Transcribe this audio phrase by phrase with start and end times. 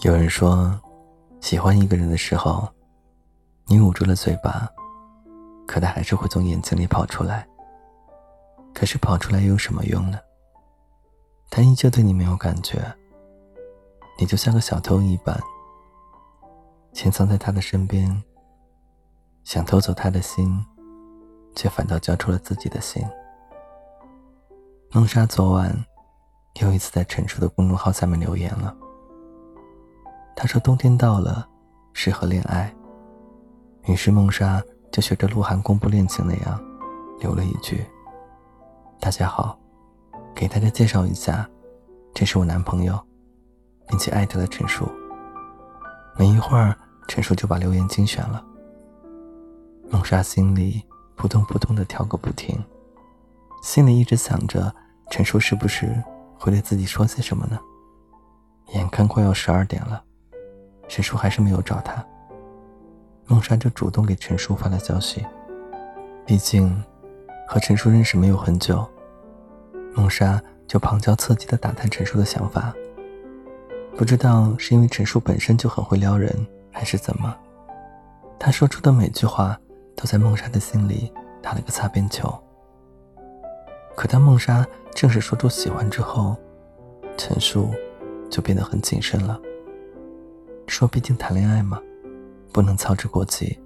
[0.00, 0.78] 有人说，
[1.40, 2.68] 喜欢一个人的时候，
[3.64, 4.68] 你捂住了嘴巴，
[5.66, 7.48] 可他还是会从眼睛里跑出来。
[8.74, 10.18] 可是跑出来又有什么用呢？
[11.48, 12.94] 他依旧对你没有感觉，
[14.18, 15.34] 你就像个小偷一般，
[16.92, 18.22] 潜藏在他的身边，
[19.44, 20.62] 想偷走他的心，
[21.54, 23.02] 却反倒交出了自己的心。
[24.92, 25.74] 梦莎昨晚
[26.60, 28.76] 又一次在陈述的公众号下面留言了。
[30.36, 31.48] 他说：“冬天到了，
[31.94, 32.72] 适合恋爱。”
[33.88, 36.60] 于是梦莎就学着鹿晗公布恋情那样，
[37.20, 37.82] 留了一句
[39.00, 39.58] ：“大家好，
[40.34, 41.48] 给大家介绍一下，
[42.12, 43.00] 这是我男朋友，
[43.88, 44.86] 并且艾特了陈述。”
[46.18, 46.76] 没一会儿，
[47.08, 48.44] 陈述就把留言精选了。
[49.88, 50.82] 梦莎心里
[51.14, 52.62] 扑通扑通的跳个不停，
[53.62, 54.74] 心里一直想着
[55.10, 56.02] 陈述是不是
[56.38, 57.58] 会对自己说些什么呢？
[58.74, 60.02] 眼看快要十二点了。
[60.88, 62.04] 陈叔还是没有找他，
[63.26, 65.24] 梦莎就主动给陈叔发了消息。
[66.24, 66.82] 毕竟，
[67.46, 68.86] 和陈叔认识没有很久，
[69.94, 72.72] 梦莎就旁敲侧击地打探陈叔的想法。
[73.96, 77.34] 不知道是因为陈叔本身就很会撩人，还是怎么，
[78.38, 79.58] 他说出的每句话
[79.96, 82.32] 都在梦莎的心里打了个擦边球。
[83.96, 86.36] 可当梦莎正式说出喜欢之后，
[87.16, 87.74] 陈叔
[88.30, 89.40] 就变得很谨慎了。
[90.66, 91.80] 说：“毕竟谈恋爱嘛，
[92.52, 93.58] 不能操之过急。”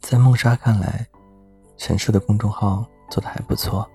[0.00, 1.06] 在梦莎看来，
[1.76, 3.88] 陈述的公众号做的还不错，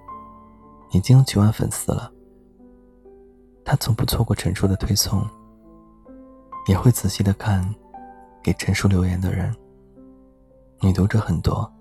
[0.92, 2.12] 已经有几万粉丝了。
[3.64, 5.24] 他从不错过陈述的推送，
[6.68, 7.64] 也会仔细的看
[8.42, 9.56] 给陈述留言的人。
[10.82, 11.72] 女读者很多，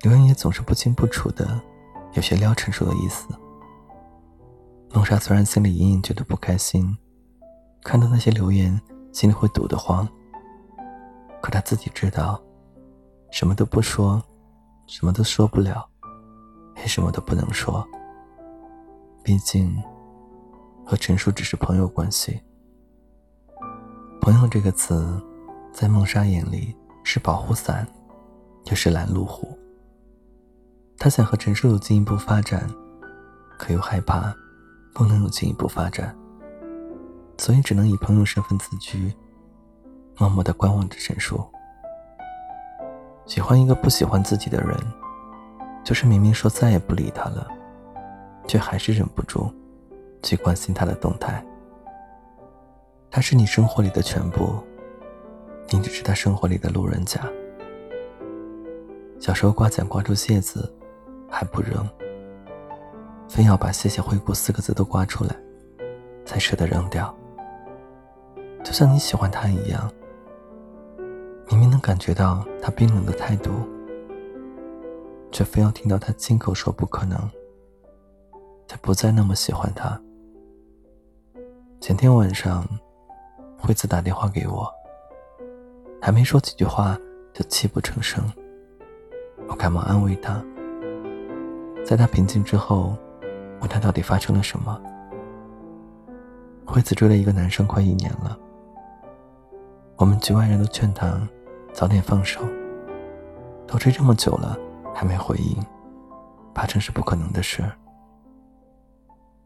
[0.00, 1.60] 留言也总是不清不楚的，
[2.14, 3.28] 有些撩陈述的意思。
[4.92, 6.96] 梦莎虽然心里隐隐觉得不开心。
[7.82, 8.80] 看到那些留言，
[9.12, 10.06] 心里会堵得慌。
[11.40, 12.40] 可他自己知道，
[13.30, 14.22] 什么都不说，
[14.86, 15.88] 什么都说不了，
[16.78, 17.86] 也什么都不能说。
[19.22, 19.76] 毕竟，
[20.84, 22.40] 和陈叔只是朋友关系。
[24.20, 25.20] 朋友这个词，
[25.72, 27.86] 在梦莎眼里是保护伞，
[28.64, 29.56] 又是拦路虎。
[30.98, 32.68] 他想和陈叔有进一步发展，
[33.56, 34.34] 可又害怕
[34.92, 36.14] 不能有进一步发展。
[37.38, 39.14] 所以只能以朋友身份自居，
[40.18, 41.42] 默默的观望着陈述。
[43.24, 44.76] 喜欢一个不喜欢自己的人，
[45.84, 47.46] 就是明明说再也不理他了，
[48.46, 49.50] 却还是忍不住
[50.22, 51.44] 去关心他的动态。
[53.10, 54.58] 他是你生活里的全部，
[55.70, 57.20] 你只是他生活里的路人甲。
[59.20, 60.72] 小时候刮奖刮出谢字，
[61.30, 61.88] 还不扔，
[63.28, 65.36] 非要把“谢谢惠顾”四个字都刮出来，
[66.24, 67.14] 才舍得扔掉。
[68.64, 69.90] 就像你喜欢他一样，
[71.48, 73.50] 明明能感觉到他冰冷的态度，
[75.32, 77.18] 却非要听到他亲口说不可能，
[78.66, 79.98] 才不再那么喜欢他。
[81.80, 82.66] 前天晚上，
[83.58, 84.70] 惠子打电话给我，
[86.02, 86.98] 还没说几句话
[87.32, 88.22] 就泣不成声。
[89.46, 90.44] 我赶忙安慰他，
[91.86, 92.94] 在他平静之后，
[93.60, 94.78] 问他到底发生了什么。
[96.66, 98.38] 惠子追了一个男生快一年了。
[99.98, 101.20] 我们局外人都劝他
[101.72, 102.40] 早点放手，
[103.66, 104.56] 都追这么久了
[104.94, 105.60] 还没回应，
[106.54, 107.68] 八成是不可能的事。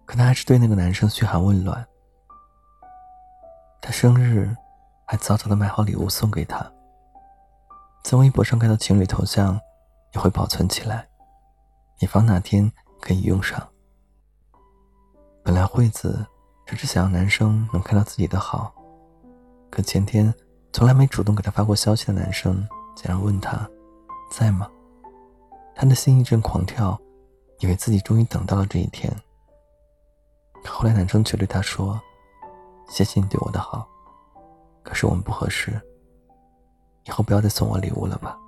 [0.04, 1.82] 可他还是对那个男生嘘寒问暖，
[3.80, 4.54] 他生日
[5.06, 6.70] 还早早的买好礼物送给他，
[8.04, 9.58] 在微博上看到情侣头像
[10.12, 11.08] 也会保存起来，
[12.00, 12.70] 以防哪天
[13.00, 13.66] 可以用上。
[15.42, 16.26] 本来惠子
[16.66, 18.74] 只是想要男生能看到自己的好。
[19.72, 20.32] 可前天
[20.70, 22.56] 从来没主动给他发过消息的男生，
[22.94, 23.66] 竟然问他，
[24.30, 24.70] 在吗？
[25.74, 27.00] 他的心一阵狂跳，
[27.60, 29.10] 以为自己终于等到了这一天。
[30.66, 31.98] 后来男生却对他说
[32.86, 33.88] ：“谢谢你对我的好，
[34.82, 35.80] 可是我们不合适，
[37.04, 38.38] 以后不要再送我礼物了吧。”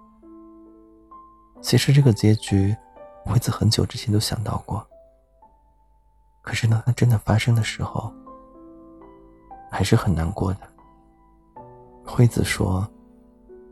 [1.62, 2.76] 其实这个结局，
[3.24, 4.86] 惠子很久之前都想到过。
[6.42, 8.12] 可是当它真的发生的时候，
[9.70, 10.73] 还是很难过的。
[12.14, 12.86] 惠子说：“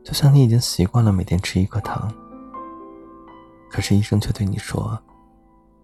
[0.03, 2.13] 就像你已经习惯了每天吃一颗糖，
[3.71, 4.99] 可是医生却对你说，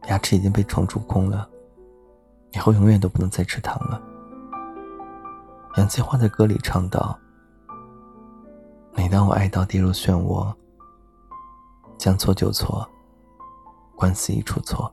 [0.08, 1.49] 牙齿已经被虫蛀空了，
[2.50, 4.02] 以后永远都不能再吃糖了。”
[5.78, 7.16] 杨千嬅在歌里唱道
[8.93, 10.52] ：“每当我爱到跌入漩涡，
[11.96, 12.84] 将错就错，
[13.94, 14.93] 关系一出错，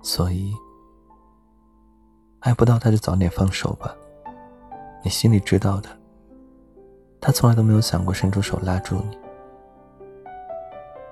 [0.00, 0.54] 所以
[2.38, 3.92] 爱不到他就早点放手吧。
[5.02, 5.88] 你心里知道的，
[7.20, 9.18] 他从来都没有想过伸出手拉住你。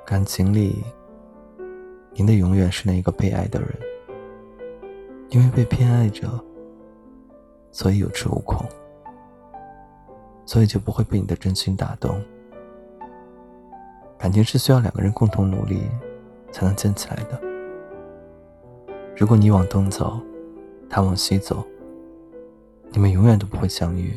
[0.05, 0.85] 感情里，
[2.13, 3.71] 您的永远是那一个被爱的人，
[5.31, 6.29] 因为被偏爱着，
[7.71, 8.67] 所以有恃无恐，
[10.45, 12.21] 所以就不会被你的真心打动。
[14.19, 15.83] 感情是需要两个人共同努力
[16.51, 17.41] 才能建起来的。
[19.17, 20.19] 如果你往东走，
[20.91, 21.65] 他往西走，
[22.94, 24.17] 你们永远都不会相遇，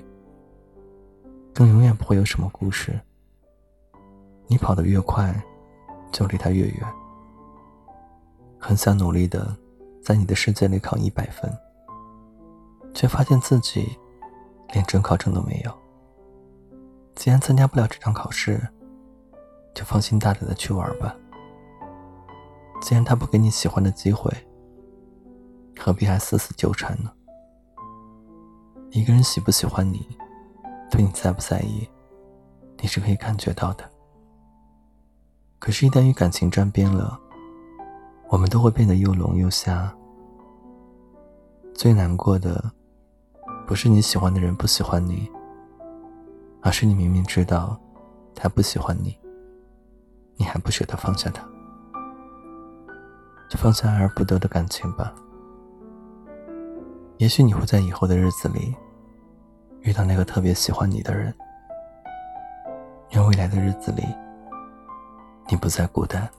[1.52, 2.94] 更永远不会有什么故事。
[4.46, 5.34] 你跑得越快，
[6.12, 6.86] 就离他越远。
[8.60, 9.58] 很想努力的
[10.00, 11.52] 在你的世界里考一百分，
[12.94, 13.98] 却发现自己
[14.74, 15.74] 连准考证都没有。
[17.16, 18.62] 既然参加不了这场考试，
[19.74, 21.16] 就放心大胆的去玩吧。
[22.80, 24.32] 既然他不给你喜欢的机会，
[25.80, 27.12] 何必还死死纠缠呢？
[28.92, 30.08] 一个人喜不喜欢你，
[30.90, 31.88] 对你在不在意，
[32.80, 33.90] 你是可以感觉到的。
[35.60, 37.20] 可是，一旦与感情沾边了，
[38.30, 39.94] 我们都会变得又聋又瞎。
[41.74, 42.72] 最难过的，
[43.68, 45.30] 不是你喜欢的人不喜欢你，
[46.62, 47.80] 而是你明明知道
[48.34, 49.18] 他不喜欢你。
[50.38, 51.44] 你还不舍得放下他，
[53.50, 55.14] 就放下爱而不得的感情吧。
[57.18, 58.76] 也许你会在以后的日子里
[59.82, 61.34] 遇到那个特别喜欢你的人，
[63.12, 64.04] 愿未来的日子里
[65.50, 66.30] 你不再孤单。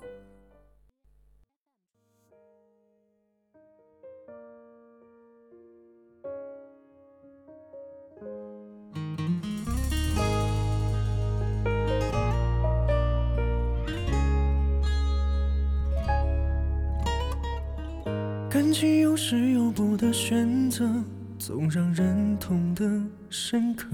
[18.79, 20.89] 感情有时有不的选择，
[21.37, 22.89] 总让人痛得
[23.29, 23.89] 深刻。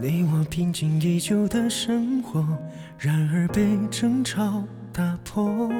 [0.00, 2.44] 你我平静已久的生活，
[2.98, 5.70] 然而被争吵打破。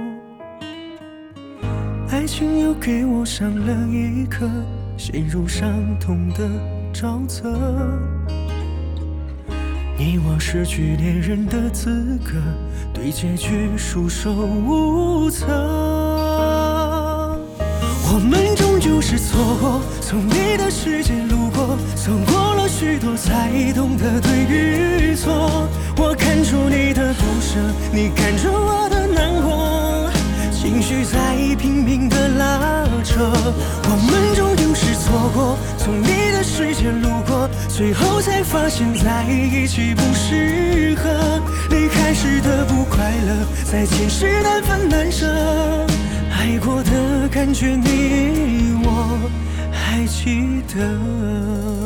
[2.09, 4.49] 爱情又给我上了一课，
[4.97, 5.69] 陷入伤
[5.99, 6.49] 痛的
[6.94, 7.58] 沼泽。
[9.99, 12.41] 你我失去恋人的资格，
[12.94, 16.01] 对结局束手无策。
[18.14, 25.67] 我们终究是错过，从你的世界路过，走过了许多才懂得对与错。
[25.97, 27.59] 我看出你的不舍，
[27.91, 30.11] 你看出我的难过，
[30.53, 33.19] 情绪在拼命的拉扯。
[33.25, 41.41] 我们终究是错过，从你的世界路过，最后才发现在一起不适合。
[41.70, 45.26] 离开时的不快乐，在前世难分难舍。
[46.32, 49.31] 爱过的感觉，你我
[49.70, 51.81] 还记得。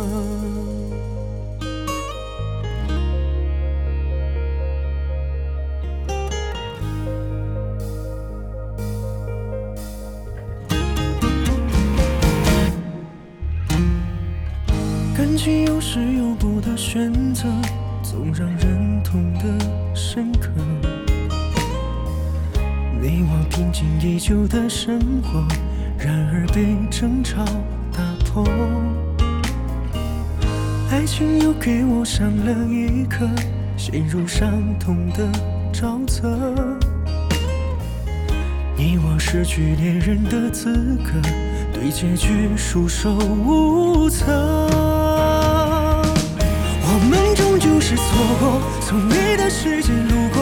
[23.09, 25.47] 你我平静已久的生活，
[25.97, 27.45] 然而被争吵
[27.93, 28.45] 打破。
[30.91, 33.25] 爱情又给我上了一课，
[33.77, 35.25] 陷入伤痛的
[35.73, 36.29] 沼泽。
[38.77, 41.13] 你我失去恋人的资格，
[41.73, 44.25] 对结局束手无策。
[46.83, 48.03] 我们终究是错
[48.41, 49.93] 过，从你的世界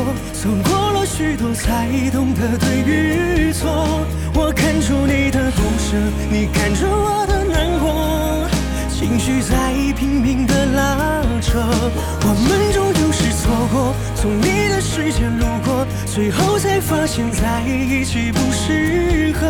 [0.05, 0.95] 路过，走过。
[1.07, 3.71] 许多才懂得对与错，
[4.35, 5.97] 我看出你的不舍，
[6.31, 8.49] 你看出我的难过，
[8.91, 9.55] 情绪在
[9.97, 11.61] 拼命的拉扯。
[11.61, 19.47] 我们终究是错过，从你的世界路过，最后才发现在一起不适合。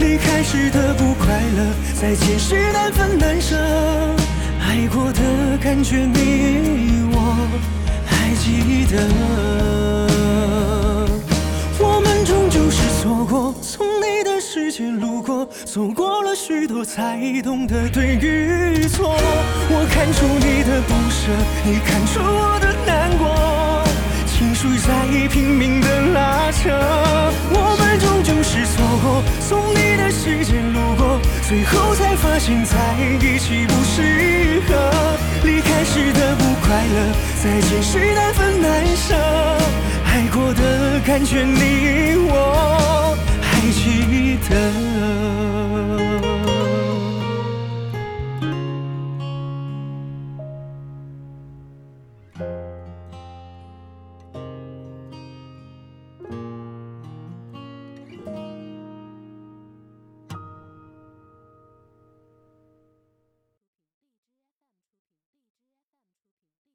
[0.00, 3.54] 离开时的不快乐，再见时难分难舍。
[4.60, 7.36] 爱过的感觉，你我
[8.06, 9.65] 还记得。
[14.76, 19.16] 世界路过，走过了许多，才懂得对与错。
[19.70, 21.32] 我看出你的不舍，
[21.64, 23.24] 你看出我的难过，
[24.26, 26.68] 情绪在拼命的拉扯。
[27.48, 34.76] 我们终究是错过，从你的世界路过，最后才发现在一起不适合。
[35.42, 39.14] 离开时的不快乐，再见时难分难舍。
[40.04, 43.16] 爱过的感觉，你我。
[43.72, 44.54] 记得